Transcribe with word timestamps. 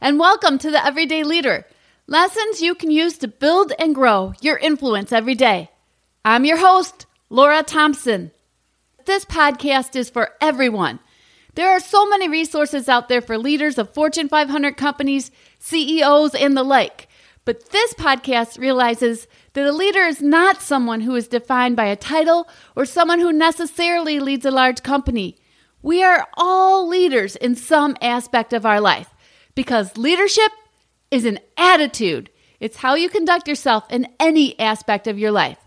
And 0.00 0.18
welcome 0.18 0.58
to 0.58 0.70
the 0.70 0.84
Everyday 0.84 1.22
Leader 1.22 1.64
lessons 2.06 2.60
you 2.60 2.74
can 2.74 2.90
use 2.90 3.16
to 3.18 3.28
build 3.28 3.72
and 3.78 3.94
grow 3.94 4.34
your 4.40 4.58
influence 4.58 5.12
every 5.12 5.34
day. 5.34 5.70
I'm 6.24 6.44
your 6.44 6.58
host, 6.58 7.06
Laura 7.30 7.62
Thompson. 7.62 8.30
This 9.06 9.24
podcast 9.24 9.96
is 9.96 10.10
for 10.10 10.30
everyone. 10.40 11.00
There 11.54 11.70
are 11.70 11.80
so 11.80 12.06
many 12.06 12.28
resources 12.28 12.88
out 12.88 13.08
there 13.08 13.20
for 13.20 13.38
leaders 13.38 13.78
of 13.78 13.94
Fortune 13.94 14.28
500 14.28 14.76
companies, 14.76 15.30
CEOs, 15.60 16.34
and 16.34 16.56
the 16.56 16.62
like. 16.62 17.08
But 17.44 17.70
this 17.70 17.94
podcast 17.94 18.58
realizes 18.58 19.26
that 19.52 19.66
a 19.66 19.72
leader 19.72 20.00
is 20.00 20.20
not 20.20 20.60
someone 20.60 21.02
who 21.02 21.14
is 21.14 21.28
defined 21.28 21.76
by 21.76 21.86
a 21.86 21.96
title 21.96 22.48
or 22.74 22.84
someone 22.84 23.20
who 23.20 23.32
necessarily 23.32 24.18
leads 24.18 24.44
a 24.44 24.50
large 24.50 24.82
company. 24.82 25.36
We 25.82 26.02
are 26.02 26.26
all 26.34 26.88
leaders 26.88 27.36
in 27.36 27.54
some 27.54 27.96
aspect 28.00 28.52
of 28.52 28.66
our 28.66 28.80
life 28.80 29.13
because 29.54 29.96
leadership 29.96 30.52
is 31.10 31.24
an 31.24 31.38
attitude. 31.56 32.30
It's 32.60 32.78
how 32.78 32.94
you 32.94 33.08
conduct 33.08 33.48
yourself 33.48 33.84
in 33.90 34.08
any 34.18 34.58
aspect 34.58 35.06
of 35.06 35.18
your 35.18 35.30
life. 35.30 35.58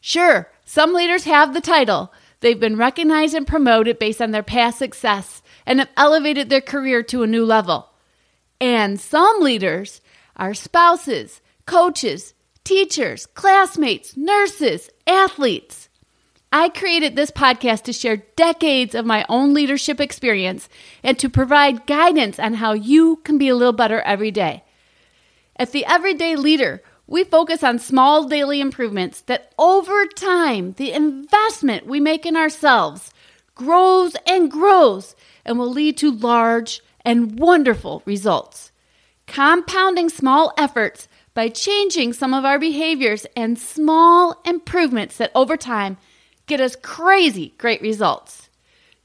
Sure, 0.00 0.50
some 0.64 0.94
leaders 0.94 1.24
have 1.24 1.52
the 1.52 1.60
title. 1.60 2.12
They've 2.40 2.58
been 2.58 2.76
recognized 2.76 3.34
and 3.34 3.46
promoted 3.46 3.98
based 3.98 4.22
on 4.22 4.30
their 4.30 4.42
past 4.42 4.78
success 4.78 5.42
and 5.66 5.78
have 5.78 5.90
elevated 5.96 6.48
their 6.48 6.62
career 6.62 7.02
to 7.04 7.22
a 7.22 7.26
new 7.26 7.44
level. 7.44 7.90
And 8.60 8.98
some 8.98 9.40
leaders 9.40 10.00
are 10.36 10.54
spouses, 10.54 11.40
coaches, 11.66 12.34
teachers, 12.64 13.26
classmates, 13.26 14.16
nurses, 14.16 14.90
athletes. 15.06 15.89
I 16.52 16.68
created 16.68 17.14
this 17.14 17.30
podcast 17.30 17.84
to 17.84 17.92
share 17.92 18.24
decades 18.34 18.96
of 18.96 19.06
my 19.06 19.24
own 19.28 19.54
leadership 19.54 20.00
experience 20.00 20.68
and 21.02 21.16
to 21.20 21.28
provide 21.28 21.86
guidance 21.86 22.40
on 22.40 22.54
how 22.54 22.72
you 22.72 23.16
can 23.22 23.38
be 23.38 23.48
a 23.48 23.54
little 23.54 23.72
better 23.72 24.00
every 24.00 24.32
day. 24.32 24.64
At 25.54 25.70
the 25.70 25.86
Everyday 25.86 26.34
Leader, 26.34 26.82
we 27.06 27.22
focus 27.22 27.62
on 27.62 27.78
small 27.78 28.24
daily 28.24 28.60
improvements 28.60 29.20
that 29.22 29.52
over 29.58 30.06
time, 30.06 30.72
the 30.72 30.92
investment 30.92 31.86
we 31.86 32.00
make 32.00 32.26
in 32.26 32.36
ourselves 32.36 33.12
grows 33.54 34.16
and 34.26 34.50
grows 34.50 35.14
and 35.44 35.56
will 35.56 35.70
lead 35.70 35.96
to 35.98 36.10
large 36.10 36.80
and 37.04 37.38
wonderful 37.38 38.02
results. 38.04 38.72
Compounding 39.28 40.08
small 40.08 40.52
efforts 40.58 41.06
by 41.32 41.48
changing 41.48 42.12
some 42.12 42.34
of 42.34 42.44
our 42.44 42.58
behaviors 42.58 43.24
and 43.36 43.56
small 43.56 44.40
improvements 44.44 45.16
that 45.18 45.30
over 45.32 45.56
time 45.56 45.96
get 46.50 46.60
us 46.60 46.74
crazy 46.76 47.54
great 47.58 47.80
results. 47.80 48.50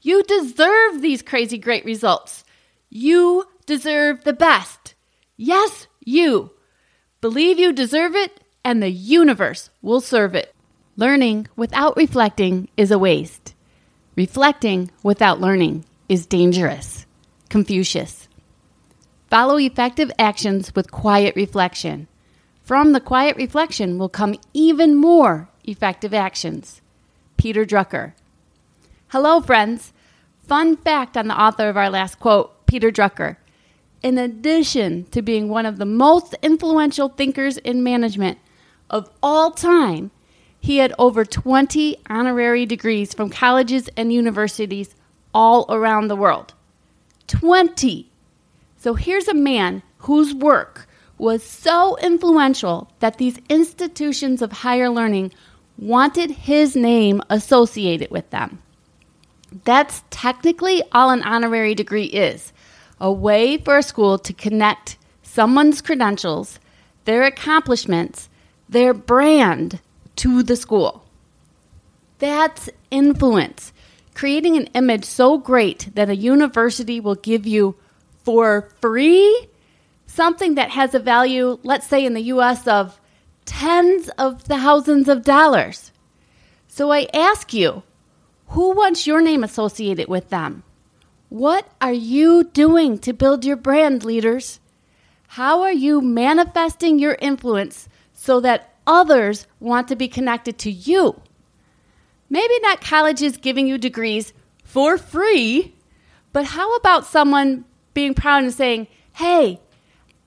You 0.02 0.24
deserve 0.24 1.00
these 1.00 1.22
crazy 1.22 1.58
great 1.58 1.84
results. 1.84 2.44
You 2.90 3.44
deserve 3.66 4.24
the 4.24 4.32
best. 4.32 4.94
Yes, 5.36 5.86
you. 6.04 6.50
Believe 7.20 7.58
you 7.58 7.72
deserve 7.72 8.16
it, 8.16 8.40
and 8.64 8.82
the 8.82 8.90
universe 8.90 9.70
will 9.80 10.00
serve 10.00 10.34
it. 10.34 10.54
Learning 10.96 11.46
without 11.54 11.96
reflecting 11.96 12.68
is 12.76 12.90
a 12.90 12.98
waste. 12.98 13.54
Reflecting 14.16 14.90
without 15.04 15.40
learning 15.40 15.84
is 16.08 16.26
dangerous. 16.26 17.06
Confucius. 17.48 18.28
Follow 19.30 19.56
effective 19.56 20.10
actions 20.18 20.74
with 20.74 20.90
quiet 20.90 21.36
reflection. 21.36 22.08
From 22.62 22.90
the 22.90 23.00
quiet 23.00 23.36
reflection 23.36 23.98
will 23.98 24.08
come 24.08 24.34
even 24.52 24.96
more 24.96 25.48
effective 25.64 26.12
actions. 26.12 26.80
Peter 27.36 27.64
Drucker. 27.64 28.12
Hello, 29.08 29.40
friends. 29.40 29.92
Fun 30.46 30.76
fact 30.76 31.16
on 31.16 31.28
the 31.28 31.40
author 31.40 31.68
of 31.68 31.76
our 31.76 31.90
last 31.90 32.18
quote, 32.18 32.66
Peter 32.66 32.90
Drucker. 32.90 33.36
In 34.02 34.18
addition 34.18 35.04
to 35.06 35.22
being 35.22 35.48
one 35.48 35.66
of 35.66 35.78
the 35.78 35.86
most 35.86 36.34
influential 36.42 37.08
thinkers 37.08 37.56
in 37.58 37.82
management 37.82 38.38
of 38.90 39.10
all 39.22 39.50
time, 39.50 40.10
he 40.60 40.78
had 40.78 40.92
over 40.98 41.24
20 41.24 41.96
honorary 42.08 42.66
degrees 42.66 43.14
from 43.14 43.30
colleges 43.30 43.88
and 43.96 44.12
universities 44.12 44.94
all 45.34 45.66
around 45.68 46.08
the 46.08 46.16
world. 46.16 46.54
20! 47.26 48.10
So 48.76 48.94
here's 48.94 49.28
a 49.28 49.34
man 49.34 49.82
whose 49.98 50.34
work 50.34 50.88
was 51.18 51.42
so 51.42 51.96
influential 51.98 52.90
that 53.00 53.18
these 53.18 53.38
institutions 53.48 54.42
of 54.42 54.52
higher 54.52 54.88
learning 54.88 55.32
wanted 55.78 56.30
his 56.30 56.74
name 56.74 57.22
associated 57.28 58.10
with 58.10 58.30
them. 58.30 58.62
That's 59.64 60.02
technically 60.10 60.82
all 60.92 61.10
an 61.10 61.22
honorary 61.22 61.74
degree 61.74 62.06
is 62.06 62.52
a 62.98 63.12
way 63.12 63.58
for 63.58 63.78
a 63.78 63.82
school 63.82 64.18
to 64.18 64.32
connect 64.32 64.96
someone's 65.22 65.82
credentials, 65.82 66.58
their 67.04 67.24
accomplishments, 67.24 68.28
their 68.68 68.94
brand 68.94 69.80
to 70.16 70.42
the 70.42 70.56
school. 70.56 71.04
That's 72.18 72.70
influence, 72.90 73.72
creating 74.14 74.56
an 74.56 74.66
image 74.68 75.04
so 75.04 75.36
great 75.36 75.90
that 75.94 76.08
a 76.08 76.16
university 76.16 77.00
will 77.00 77.16
give 77.16 77.46
you 77.46 77.76
for 78.24 78.70
free 78.80 79.48
something 80.06 80.54
that 80.54 80.70
has 80.70 80.94
a 80.94 80.98
value, 80.98 81.58
let's 81.62 81.86
say 81.86 82.04
in 82.04 82.14
the 82.14 82.22
US, 82.22 82.66
of 82.66 82.98
tens 83.46 84.10
of 84.18 84.42
thousands 84.42 85.08
of 85.08 85.24
dollars. 85.24 85.92
So 86.68 86.92
I 86.92 87.08
ask 87.14 87.54
you, 87.54 87.82
who 88.48 88.72
wants 88.72 89.06
your 89.06 89.22
name 89.22 89.42
associated 89.42 90.08
with 90.08 90.28
them? 90.28 90.62
What 91.28 91.66
are 91.80 91.92
you 91.92 92.44
doing 92.44 92.98
to 92.98 93.12
build 93.12 93.44
your 93.44 93.56
brand, 93.56 94.04
leaders? 94.04 94.60
How 95.28 95.62
are 95.62 95.72
you 95.72 96.00
manifesting 96.00 96.98
your 96.98 97.16
influence 97.20 97.88
so 98.12 98.40
that 98.40 98.74
others 98.86 99.46
want 99.58 99.88
to 99.88 99.96
be 99.96 100.08
connected 100.08 100.58
to 100.58 100.70
you? 100.70 101.20
Maybe 102.28 102.58
not 102.60 102.80
colleges 102.80 103.36
giving 103.36 103.66
you 103.66 103.78
degrees 103.78 104.32
for 104.62 104.98
free, 104.98 105.74
but 106.32 106.44
how 106.44 106.76
about 106.76 107.06
someone 107.06 107.64
being 107.94 108.14
proud 108.14 108.44
and 108.44 108.52
saying, 108.52 108.88
hey, 109.14 109.60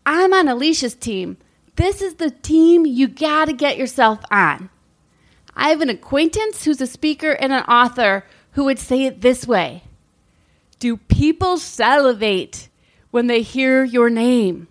I'm 0.06 0.34
on 0.34 0.47
Alicia's 0.47 0.96
team. 0.96 1.38
This 1.79 2.01
is 2.01 2.16
the 2.16 2.29
team 2.29 2.85
you 2.85 3.07
got 3.07 3.45
to 3.45 3.53
get 3.53 3.78
yourself 3.78 4.19
on. 4.29 4.69
I 5.56 5.69
have 5.69 5.79
an 5.79 5.88
acquaintance 5.88 6.66
who's 6.66 6.81
a 6.81 6.85
speaker 6.85 7.31
and 7.31 7.53
an 7.53 7.63
author 7.63 8.25
who 8.51 8.66
would 8.66 8.79
say 8.79 9.06
it 9.06 9.22
this 9.22 9.47
way 9.47 9.84
Do 10.79 10.97
people 10.97 11.57
salivate 11.57 12.68
when 13.12 13.28
they 13.28 13.41
hear 13.41 13.85
your 13.85 14.09
name? 14.09 14.68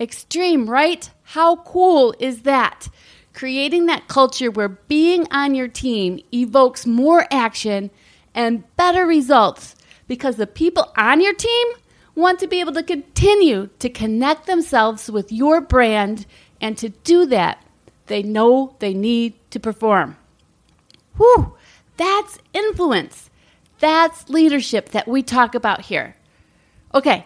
Extreme, 0.00 0.68
right? 0.68 1.08
How 1.22 1.54
cool 1.58 2.12
is 2.18 2.42
that? 2.42 2.88
Creating 3.32 3.86
that 3.86 4.08
culture 4.08 4.50
where 4.50 4.70
being 4.70 5.24
on 5.30 5.54
your 5.54 5.68
team 5.68 6.18
evokes 6.34 6.84
more 6.84 7.28
action 7.30 7.92
and 8.34 8.64
better 8.76 9.06
results 9.06 9.76
because 10.08 10.34
the 10.34 10.48
people 10.48 10.92
on 10.96 11.20
your 11.20 11.34
team 11.34 11.68
want 12.18 12.40
to 12.40 12.48
be 12.48 12.60
able 12.60 12.72
to 12.72 12.82
continue 12.82 13.70
to 13.78 13.88
connect 13.88 14.46
themselves 14.46 15.10
with 15.10 15.32
your 15.32 15.60
brand, 15.60 16.26
and 16.60 16.76
to 16.76 16.88
do 16.88 17.24
that, 17.26 17.64
they 18.06 18.22
know 18.22 18.74
they 18.80 18.92
need 18.92 19.34
to 19.50 19.60
perform. 19.60 20.16
Whew, 21.16 21.56
that's 21.96 22.38
influence. 22.52 23.30
That's 23.78 24.28
leadership 24.28 24.90
that 24.90 25.06
we 25.06 25.22
talk 25.22 25.54
about 25.54 25.82
here. 25.82 26.16
Okay, 26.92 27.24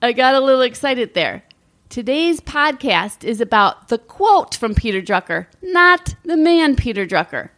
I 0.00 0.12
got 0.12 0.34
a 0.34 0.40
little 0.40 0.62
excited 0.62 1.14
there. 1.14 1.42
Today's 1.88 2.40
podcast 2.40 3.24
is 3.24 3.40
about 3.40 3.88
the 3.88 3.98
quote 3.98 4.54
from 4.54 4.76
Peter 4.76 5.02
Drucker, 5.02 5.46
not 5.60 6.14
the 6.24 6.36
man 6.36 6.76
Peter 6.76 7.04
Drucker. 7.04 7.50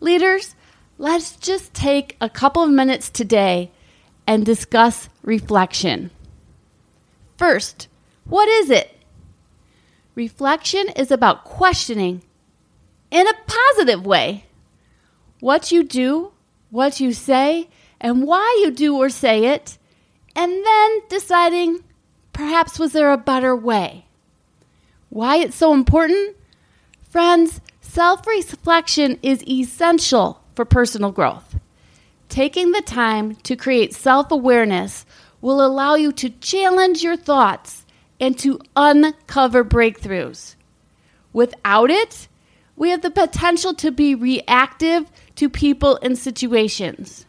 Leaders, 0.00 0.54
let's 0.96 1.36
just 1.36 1.74
take 1.74 2.16
a 2.18 2.30
couple 2.30 2.62
of 2.62 2.70
minutes 2.70 3.10
today 3.10 3.70
and 4.26 4.44
discuss 4.44 5.08
reflection. 5.22 6.10
First, 7.36 7.88
what 8.24 8.48
is 8.48 8.70
it? 8.70 8.96
Reflection 10.14 10.88
is 10.96 11.10
about 11.10 11.44
questioning 11.44 12.22
in 13.10 13.26
a 13.26 13.34
positive 13.46 14.06
way 14.06 14.44
what 15.40 15.70
you 15.70 15.82
do, 15.82 16.32
what 16.70 17.00
you 17.00 17.12
say, 17.12 17.68
and 18.00 18.26
why 18.26 18.60
you 18.62 18.70
do 18.70 18.96
or 18.96 19.08
say 19.08 19.46
it, 19.46 19.78
and 20.34 20.64
then 20.64 21.00
deciding 21.08 21.84
perhaps 22.32 22.78
was 22.78 22.92
there 22.92 23.12
a 23.12 23.18
better 23.18 23.54
way? 23.54 24.06
Why 25.10 25.36
it's 25.38 25.56
so 25.56 25.72
important? 25.72 26.36
Friends, 27.08 27.60
self 27.80 28.26
reflection 28.26 29.18
is 29.22 29.46
essential 29.46 30.42
for 30.54 30.64
personal 30.64 31.12
growth. 31.12 31.56
Taking 32.34 32.72
the 32.72 32.82
time 32.82 33.36
to 33.44 33.54
create 33.54 33.94
self 33.94 34.32
awareness 34.32 35.06
will 35.40 35.64
allow 35.64 35.94
you 35.94 36.10
to 36.14 36.30
challenge 36.30 37.00
your 37.00 37.16
thoughts 37.16 37.86
and 38.18 38.36
to 38.40 38.58
uncover 38.74 39.62
breakthroughs. 39.64 40.56
Without 41.32 41.92
it, 41.92 42.26
we 42.74 42.90
have 42.90 43.02
the 43.02 43.10
potential 43.12 43.72
to 43.74 43.92
be 43.92 44.16
reactive 44.16 45.12
to 45.36 45.48
people 45.48 45.96
and 46.02 46.18
situations. 46.18 47.24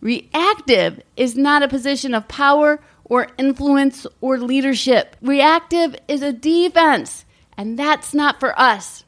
Reactive 0.00 1.02
is 1.14 1.36
not 1.36 1.62
a 1.62 1.68
position 1.68 2.14
of 2.14 2.26
power 2.26 2.80
or 3.04 3.28
influence 3.36 4.06
or 4.22 4.38
leadership. 4.38 5.14
Reactive 5.20 5.94
is 6.08 6.22
a 6.22 6.32
defense, 6.32 7.26
and 7.54 7.78
that's 7.78 8.14
not 8.14 8.40
for 8.40 8.58
us. 8.58 9.04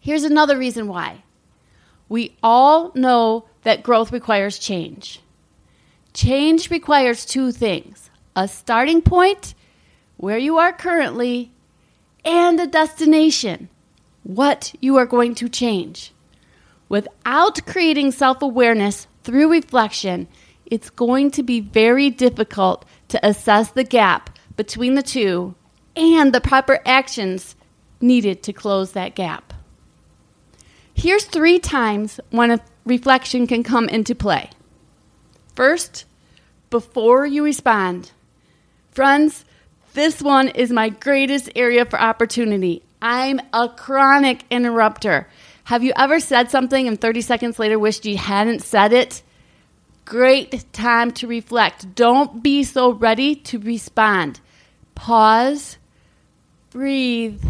Here's 0.00 0.24
another 0.24 0.58
reason 0.58 0.88
why. 0.88 1.22
We 2.08 2.36
all 2.42 2.90
know 2.96 3.46
that 3.66 3.82
growth 3.82 4.12
requires 4.12 4.60
change. 4.60 5.20
Change 6.14 6.70
requires 6.70 7.26
two 7.26 7.50
things 7.50 8.10
a 8.36 8.46
starting 8.46 9.02
point, 9.02 9.54
where 10.18 10.38
you 10.38 10.56
are 10.56 10.72
currently, 10.72 11.50
and 12.24 12.60
a 12.60 12.66
destination, 12.68 13.68
what 14.22 14.72
you 14.80 14.96
are 14.96 15.04
going 15.04 15.34
to 15.34 15.48
change. 15.48 16.12
Without 16.88 17.66
creating 17.66 18.12
self 18.12 18.40
awareness 18.40 19.08
through 19.24 19.50
reflection, 19.50 20.28
it's 20.64 20.88
going 20.88 21.32
to 21.32 21.42
be 21.42 21.58
very 21.58 22.08
difficult 22.08 22.84
to 23.08 23.18
assess 23.26 23.72
the 23.72 23.82
gap 23.82 24.30
between 24.56 24.94
the 24.94 25.02
two 25.02 25.56
and 25.96 26.32
the 26.32 26.40
proper 26.40 26.78
actions 26.86 27.56
needed 28.00 28.44
to 28.44 28.52
close 28.52 28.92
that 28.92 29.16
gap. 29.16 29.52
Here's 30.94 31.24
three 31.24 31.58
times 31.58 32.20
when 32.30 32.52
a 32.52 32.60
reflection 32.86 33.46
can 33.46 33.62
come 33.62 33.88
into 33.90 34.14
play. 34.14 34.48
First, 35.54 36.06
before 36.70 37.26
you 37.26 37.44
respond. 37.44 38.12
Friends, 38.90 39.44
this 39.92 40.22
one 40.22 40.48
is 40.48 40.70
my 40.70 40.88
greatest 40.88 41.50
area 41.54 41.84
for 41.84 42.00
opportunity. 42.00 42.82
I'm 43.02 43.40
a 43.52 43.68
chronic 43.68 44.44
interrupter. 44.50 45.28
Have 45.64 45.82
you 45.82 45.92
ever 45.96 46.20
said 46.20 46.50
something 46.50 46.86
and 46.86 47.00
30 47.00 47.20
seconds 47.20 47.58
later 47.58 47.78
wished 47.78 48.06
you 48.06 48.16
hadn't 48.16 48.62
said 48.62 48.92
it? 48.92 49.22
Great 50.04 50.72
time 50.72 51.10
to 51.12 51.26
reflect. 51.26 51.94
Don't 51.94 52.42
be 52.42 52.62
so 52.62 52.92
ready 52.92 53.34
to 53.34 53.58
respond. 53.58 54.40
Pause, 54.94 55.78
breathe, 56.70 57.42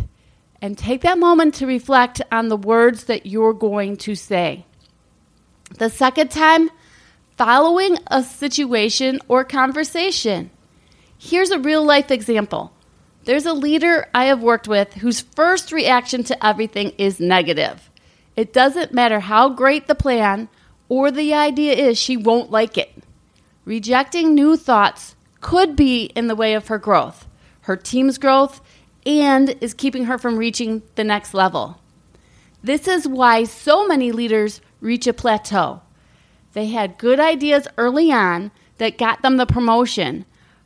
and 0.63 0.77
take 0.77 1.03
that 1.03 1.19
moment 1.19 1.55
to 1.55 1.67
reflect 1.67 2.23
on 2.33 2.49
the 2.49 2.57
words 2.57 3.05
that 3.05 3.27
you're 3.27 3.53
going 3.53 3.97
to 3.99 4.15
say. 4.15 4.66
The 5.75 5.91
second 5.91 6.31
time, 6.31 6.71
following 7.37 7.99
a 8.07 8.23
situation 8.23 9.21
or 9.29 9.45
conversation. 9.45 10.51
Here's 11.19 11.51
a 11.51 11.59
real 11.59 11.85
life 11.85 12.11
example. 12.11 12.73
There's 13.25 13.47
a 13.47 13.53
leader 13.53 14.07
I 14.15 14.27
have 14.27 14.43
worked 14.43 14.69
with 14.69 14.95
whose 14.95 15.21
first 15.21 15.73
reaction 15.73 16.25
to 16.25 16.47
everything 16.47 16.91
is 16.97 17.21
negative. 17.21 17.91
It 18.37 18.53
doesn't 18.53 18.93
matter 18.93 19.21
how 19.21 19.49
great 19.49 19.87
the 19.87 19.95
plan 19.95 20.49
or 20.89 21.11
the 21.11 21.35
idea 21.35 21.73
is, 21.73 21.99
she 21.99 22.17
won't 22.17 22.51
like 22.51 22.79
it. 22.79 22.93
Rejecting 23.65 24.35
new 24.35 24.57
thoughts 24.57 25.17
could 25.41 25.75
be 25.75 26.05
in 26.15 26.29
the 26.29 26.37
way 26.37 26.55
of 26.55 26.69
her 26.69 26.79
growth, 26.79 27.27
her 27.63 27.77
team's 27.77 28.19
growth, 28.19 28.61
and 29.05 29.57
is 29.61 29.75
keeping 29.75 30.05
her 30.05 30.19
from 30.19 30.37
reaching 30.37 30.83
the 30.95 31.05
next 31.05 31.35
level. 31.35 31.81
This 32.67 32.89
is 32.89 33.07
why 33.07 33.45
so 33.45 33.87
many 33.87 34.11
leaders 34.11 34.61
reach 34.81 35.07
a 35.07 35.13
plateau. 35.13 35.83
They 36.53 36.67
had 36.67 36.99
good 36.99 37.21
ideas 37.21 37.69
early 37.79 38.11
on 38.11 38.51
that 38.79 38.99
got 38.99 39.23
them 39.23 39.37
the 39.37 39.47
promotion, 39.47 40.25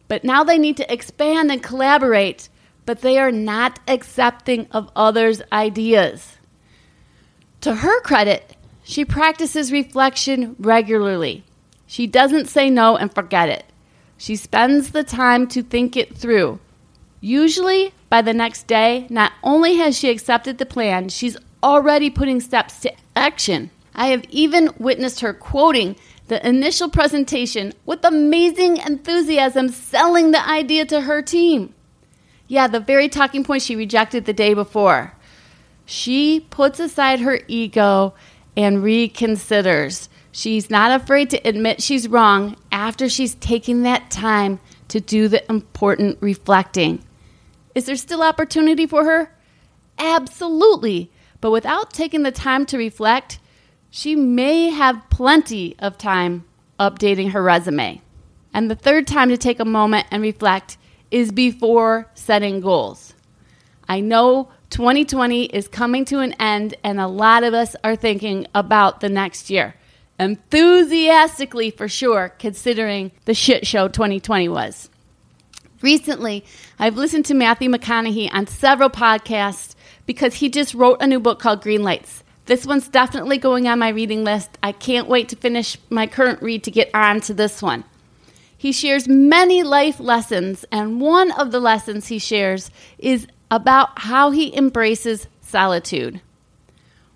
but 0.09 0.25
now 0.25 0.43
they 0.43 0.57
need 0.57 0.79
to 0.79 0.91
expand 0.91 1.53
and 1.53 1.63
collaborate, 1.63 2.49
but 2.87 3.03
they 3.03 3.19
are 3.19 3.31
not 3.31 3.81
accepting 3.87 4.67
of 4.71 4.91
others' 4.97 5.43
ideas. 5.53 6.39
To 7.61 7.75
her 7.75 8.01
credit, 8.01 8.57
she 8.83 9.05
practices 9.05 9.71
reflection 9.71 10.57
regularly. 10.59 11.45
She 11.87 12.07
doesn't 12.07 12.49
say 12.49 12.71
no 12.71 12.97
and 12.97 13.15
forget 13.15 13.51
it. 13.51 13.67
She 14.17 14.37
spends 14.37 14.93
the 14.93 15.05
time 15.05 15.47
to 15.49 15.63
think 15.63 15.99
it 15.99 16.17
through. 16.17 16.61
Usually, 17.21 17.93
by 18.09 18.23
the 18.23 18.33
next 18.33 18.67
day, 18.67 19.07
not 19.11 19.33
only 19.43 19.75
has 19.75 19.99
she 19.99 20.09
accepted 20.09 20.57
the 20.57 20.65
plan, 20.65 21.11
she's 21.11 21.37
already 21.63 22.11
putting 22.11 22.41
steps 22.41 22.81
to 22.81 22.93
action. 23.17 23.71
I 23.95 24.09
have 24.09 24.25
even 24.31 24.71
witnessed 24.79 25.21
her 25.21 25.35
quoting 25.35 25.97
the 26.29 26.47
initial 26.47 26.89
presentation 26.89 27.73
with 27.85 28.05
amazing 28.05 28.77
enthusiasm, 28.77 29.69
selling 29.69 30.31
the 30.31 30.49
idea 30.49 30.87
to 30.87 31.01
her 31.03 31.23
team. 31.23 31.75
Yeah, 32.47 32.69
the 32.69 32.81
very 32.81 33.09
talking 33.09 33.45
point 33.45 33.63
she 33.63 33.77
rejected 33.77 34.25
the 34.25 34.33
day 34.33 34.55
before. 34.55 35.15
She 35.87 36.39
puts 36.39 36.79
aside 36.79 37.21
her 37.21 37.41
ego 37.49 38.15
and 38.57 38.79
reconsiders. 38.79 40.09
She's 40.33 40.71
not 40.71 41.01
afraid 41.01 41.31
to 41.31 41.49
admit 41.49 41.83
she's 41.83 42.07
wrong 42.07 42.57
after 42.71 43.09
she's 43.09 43.35
taken 43.35 43.83
that 43.83 44.11
time 44.11 44.61
to 44.89 45.01
do 45.01 45.27
the 45.27 45.49
important 45.51 46.19
reflecting. 46.21 47.05
Is 47.75 47.87
there 47.87 47.97
still 47.97 48.23
opportunity 48.23 48.87
for 48.87 49.05
her? 49.05 49.33
Absolutely. 49.99 51.10
But 51.41 51.51
without 51.51 51.93
taking 51.93 52.23
the 52.23 52.33
time 52.33 52.67
to 52.67 52.79
reflect, 52.79 53.39
she 53.91 54.15
may 54.15 54.71
have 54.71 55.09
plenty 55.11 55.75
of 55.79 55.99
time 55.99 56.45
updating 56.79 57.33
her 57.33 57.43
resume. 57.43 58.01
And 58.53 58.71
the 58.71 58.75
third 58.75 59.07
time 59.07 59.29
to 59.29 59.37
take 59.37 59.61
a 59.61 59.65
moment 59.65 60.07
and 60.11 60.23
reflect 60.23 60.77
is 61.11 61.33
before 61.33 62.09
setting 62.15 62.61
goals. 62.61 63.15
I 63.89 64.01
know 64.01 64.51
2020 64.71 65.47
is 65.47 65.67
coming 65.67 66.05
to 66.07 66.21
an 66.21 66.33
end, 66.35 66.75
and 66.85 67.01
a 67.01 67.09
lot 67.09 67.43
of 67.43 67.55
us 67.55 67.75
are 67.83 67.97
thinking 67.97 68.47
about 68.55 69.01
the 69.01 69.09
next 69.09 69.51
year. 69.51 69.75
Enthusiastically, 70.19 71.71
for 71.71 71.89
sure, 71.89 72.35
considering 72.39 73.11
the 73.25 73.35
shit 73.35 73.67
show 73.67 73.89
2020 73.89 74.49
was. 74.49 74.89
Recently, 75.83 76.45
I've 76.79 76.97
listened 76.97 77.25
to 77.27 77.35
Matthew 77.35 77.71
McConaughey 77.71 78.33
on 78.33 78.47
several 78.47 78.91
podcasts 78.91 79.70
because 80.11 80.35
he 80.35 80.49
just 80.49 80.75
wrote 80.75 81.01
a 81.01 81.07
new 81.07 81.21
book 81.21 81.39
called 81.39 81.63
Green 81.63 81.85
Lights. 81.85 82.25
This 82.47 82.67
one's 82.67 82.89
definitely 82.89 83.39
going 83.39 83.69
on 83.69 83.79
my 83.79 83.91
reading 83.91 84.25
list. 84.25 84.59
I 84.61 84.73
can't 84.73 85.07
wait 85.07 85.29
to 85.29 85.37
finish 85.37 85.77
my 85.89 86.09
current 86.09 86.43
read 86.43 86.65
to 86.65 86.73
get 86.73 86.91
on 86.93 87.21
to 87.21 87.33
this 87.33 87.63
one. 87.63 87.85
He 88.59 88.73
shares 88.73 89.07
many 89.07 89.63
life 89.63 90.01
lessons, 90.01 90.65
and 90.73 91.01
one 91.01 91.31
of 91.31 91.53
the 91.53 91.61
lessons 91.61 92.09
he 92.09 92.19
shares 92.19 92.73
is 92.99 93.29
about 93.53 94.01
how 94.01 94.33
he 94.33 94.53
embraces 94.57 95.29
solitude. 95.43 96.21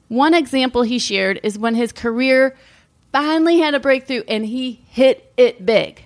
One 0.07 0.33
example 0.33 0.83
he 0.83 1.01
shared 1.01 1.41
is 1.43 1.59
when 1.59 1.75
his 1.75 1.91
career 1.91 2.57
finally 3.11 3.59
had 3.59 3.75
a 3.75 3.81
breakthrough 3.81 4.23
and 4.29 4.47
he 4.47 4.85
hit 4.87 5.33
it 5.37 5.67
big. 5.67 6.04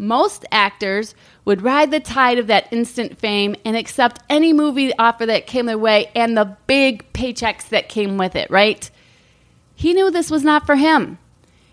Most 0.00 0.46
actors 0.50 1.14
would 1.44 1.60
ride 1.60 1.90
the 1.90 2.00
tide 2.00 2.38
of 2.38 2.46
that 2.46 2.72
instant 2.72 3.18
fame 3.18 3.54
and 3.66 3.76
accept 3.76 4.22
any 4.30 4.50
movie 4.50 4.96
offer 4.96 5.26
that 5.26 5.46
came 5.46 5.66
their 5.66 5.76
way 5.76 6.10
and 6.16 6.34
the 6.34 6.56
big 6.66 7.12
paychecks 7.12 7.68
that 7.68 7.90
came 7.90 8.16
with 8.16 8.34
it, 8.34 8.50
right? 8.50 8.90
He 9.74 9.92
knew 9.92 10.10
this 10.10 10.30
was 10.30 10.42
not 10.42 10.64
for 10.64 10.76
him. 10.76 11.18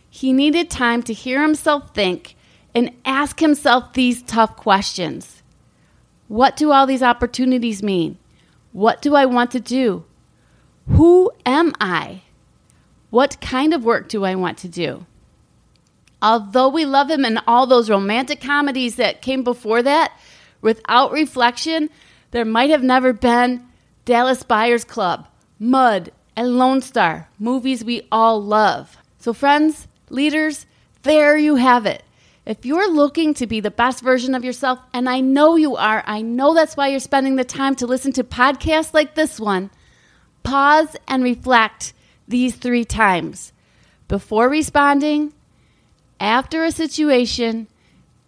He 0.09 0.33
needed 0.33 0.69
time 0.69 1.03
to 1.03 1.13
hear 1.13 1.41
himself 1.41 1.95
think 1.95 2.35
and 2.75 2.91
ask 3.05 3.39
himself 3.39 3.93
these 3.93 4.21
tough 4.23 4.57
questions 4.57 5.41
What 6.27 6.57
do 6.57 6.73
all 6.73 6.85
these 6.85 7.01
opportunities 7.01 7.81
mean? 7.81 8.17
What 8.73 9.01
do 9.01 9.15
I 9.15 9.25
want 9.25 9.51
to 9.51 9.61
do? 9.61 10.03
Who 10.89 11.31
am 11.45 11.71
I? 11.79 12.23
What 13.09 13.39
kind 13.39 13.73
of 13.73 13.85
work 13.85 14.09
do 14.09 14.25
I 14.25 14.35
want 14.35 14.57
to 14.57 14.67
do? 14.67 15.05
Although 16.21 16.69
we 16.69 16.85
love 16.85 17.09
him 17.09 17.25
in 17.25 17.39
all 17.47 17.67
those 17.67 17.89
romantic 17.89 18.41
comedies 18.41 18.95
that 18.95 19.21
came 19.21 19.43
before 19.43 19.81
that, 19.83 20.11
without 20.61 21.11
reflection, 21.11 21.89
there 22.31 22.45
might 22.45 22.69
have 22.69 22.83
never 22.83 23.13
been 23.13 23.65
Dallas 24.05 24.43
Buyers 24.43 24.83
Club, 24.83 25.27
Mud, 25.59 26.11
and 26.35 26.57
Lone 26.57 26.81
Star, 26.81 27.29
movies 27.39 27.83
we 27.83 28.07
all 28.11 28.41
love. 28.41 28.97
So, 29.19 29.33
friends, 29.33 29.87
leaders, 30.09 30.65
there 31.03 31.37
you 31.37 31.55
have 31.55 31.85
it. 31.85 32.03
If 32.45 32.65
you're 32.65 32.89
looking 32.89 33.33
to 33.35 33.47
be 33.47 33.59
the 33.59 33.71
best 33.71 34.01
version 34.01 34.33
of 34.33 34.45
yourself, 34.45 34.79
and 34.93 35.09
I 35.09 35.19
know 35.19 35.57
you 35.57 35.75
are, 35.75 36.03
I 36.05 36.21
know 36.21 36.53
that's 36.53 36.77
why 36.77 36.87
you're 36.87 36.99
spending 36.99 37.35
the 37.35 37.43
time 37.43 37.75
to 37.75 37.85
listen 37.85 38.13
to 38.13 38.23
podcasts 38.23 38.93
like 38.93 39.15
this 39.15 39.39
one, 39.39 39.69
pause 40.43 40.95
and 41.07 41.23
reflect 41.23 41.93
these 42.27 42.55
three 42.55 42.85
times 42.85 43.51
before 44.07 44.47
responding, 44.47 45.33
after 46.19 46.63
a 46.63 46.71
situation, 46.71 47.67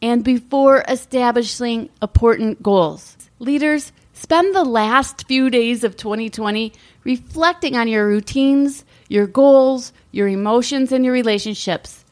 and 0.01 0.23
before 0.23 0.83
establishing 0.87 1.89
important 2.01 2.63
goals. 2.63 3.17
Leaders, 3.39 3.91
spend 4.13 4.53
the 4.55 4.63
last 4.63 5.27
few 5.27 5.49
days 5.49 5.83
of 5.83 5.97
2020 5.97 6.73
reflecting 7.03 7.75
on 7.75 7.87
your 7.87 8.07
routines, 8.07 8.85
your 9.07 9.27
goals, 9.27 9.93
your 10.11 10.27
emotions, 10.27 10.91
and 10.91 11.03
your 11.03 11.13
relationships. 11.13 12.05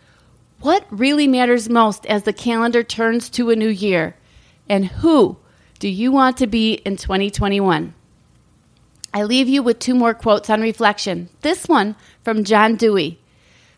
What 0.60 0.86
really 0.90 1.28
matters 1.28 1.70
most 1.70 2.06
as 2.08 2.24
the 2.24 2.34
calendar 2.34 2.84
turns 2.84 3.30
to 3.32 3.50
a 3.52 3.56
new 3.56 3.70
year? 3.70 4.16
And 4.68 4.86
who 4.86 5.38
do 5.80 5.88
you 5.88 6.12
want 6.12 6.38
to 6.38 6.48
be 6.48 6.74
in 6.74 6.98
2021? 6.98 7.94
I 9.14 9.24
leave 9.24 9.48
you 9.48 9.64
with 9.64 9.80
two 9.80 9.96
more 9.96 10.14
quotes 10.14 10.50
on 10.50 10.62
reflection. 10.62 11.30
This 11.42 11.68
one 11.68 11.96
from 12.24 12.44
John 12.44 12.76
Dewey 12.76 13.20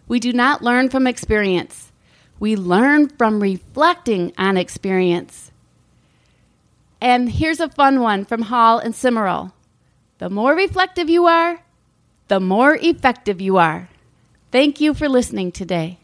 We 0.08 0.20
do 0.20 0.34
not 0.34 0.64
learn 0.64 0.90
from 0.90 1.06
experience, 1.06 1.89
We 2.40 2.56
learn 2.56 3.10
from 3.10 3.42
reflecting 3.42 4.34
on 4.38 4.56
experience. 4.56 5.52
And 7.02 7.30
here's 7.32 7.60
a 7.60 7.70
fun 7.70 8.00
one 8.00 8.26
from 8.26 8.44
Hall 8.44 8.80
and 8.80 8.94
Simeral. 8.94 9.52
The 10.20 10.30
more 10.30 10.54
reflective 10.54 11.10
you 11.10 11.26
are, 11.28 11.62
the 12.28 12.40
more 12.40 12.76
effective 12.76 13.42
you 13.42 13.58
are. 13.58 13.90
Thank 14.52 14.80
you 14.80 14.94
for 14.94 15.10
listening 15.10 15.52
today. 15.52 16.00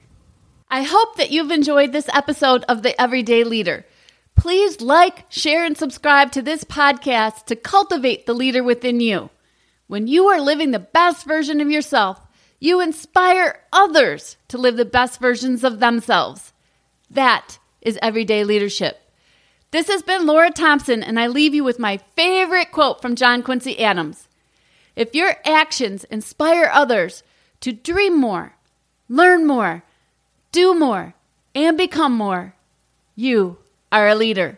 I 0.70 0.84
hope 0.84 1.18
that 1.18 1.32
you've 1.32 1.52
enjoyed 1.52 1.92
this 1.92 2.10
episode 2.14 2.64
of 2.64 2.82
The 2.82 3.00
Everyday 3.00 3.44
Leader. 3.44 3.86
Please 4.36 4.82
like, 4.82 5.26
share, 5.30 5.64
and 5.64 5.78
subscribe 5.78 6.32
to 6.34 6.42
this 6.42 6.64
podcast 6.64 7.46
to 7.46 7.56
cultivate 7.56 8.26
the 8.26 8.34
leader 8.34 8.64
within 8.64 9.00
you. 9.00 9.30
When 9.88 10.08
you 10.08 10.28
are 10.28 10.42
living 10.42 10.72
the 10.72 10.80
best 10.80 11.26
version 11.26 11.62
of 11.62 11.70
yourself, 11.70 12.20
you 12.60 12.82
inspire 12.82 13.62
others 13.72 14.38
to 14.48 14.58
live 14.58 14.78
the 14.78 14.86
best 14.86 15.20
versions 15.20 15.64
of 15.64 15.80
themselves. 15.80 16.54
That 17.10 17.60
is 17.82 18.00
everyday 18.02 18.44
leadership. 18.44 19.02
This 19.72 19.88
has 19.88 20.02
been 20.02 20.26
Laura 20.26 20.52
Thompson, 20.52 21.04
and 21.04 21.20
I 21.20 21.28
leave 21.28 21.54
you 21.54 21.64
with 21.64 21.80
my 21.80 21.98
favorite 22.16 22.72
quote 22.72 23.02
from 23.02 23.16
John 23.16 23.44
Quincy 23.44 23.80
Adams. 23.80 24.28
If 24.96 25.14
your 25.14 25.36
actions 25.44 26.06
inspire 26.06 26.70
others 26.72 27.24
to 27.62 27.74
dream 27.74 28.18
more, 28.18 28.56
learn 29.10 29.46
more, 29.46 29.84
do 30.52 30.74
more, 30.74 31.14
and 31.54 31.78
become 31.78 32.14
more, 32.14 32.56
you 33.16 33.58
are 33.92 34.08
a 34.08 34.16
leader. 34.16 34.58